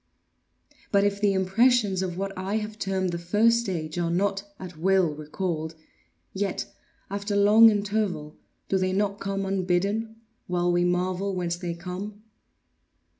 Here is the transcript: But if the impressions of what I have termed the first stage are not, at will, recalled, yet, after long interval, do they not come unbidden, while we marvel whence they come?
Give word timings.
But 0.91 1.03
if 1.03 1.21
the 1.21 1.33
impressions 1.33 2.01
of 2.01 2.17
what 2.17 2.35
I 2.35 2.55
have 2.57 2.79
termed 2.79 3.11
the 3.11 3.19
first 3.19 3.59
stage 3.59 3.99
are 3.99 4.09
not, 4.09 4.41
at 4.59 4.75
will, 4.75 5.13
recalled, 5.13 5.75
yet, 6.33 6.65
after 7.11 7.35
long 7.35 7.69
interval, 7.69 8.35
do 8.67 8.79
they 8.79 8.93
not 8.93 9.19
come 9.19 9.45
unbidden, 9.45 10.15
while 10.47 10.71
we 10.71 10.85
marvel 10.85 11.35
whence 11.35 11.55
they 11.57 11.75
come? 11.75 12.23